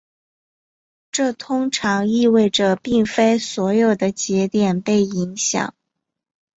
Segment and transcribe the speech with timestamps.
[1.11, 5.75] 这通常意味着并非所有的节点被影响。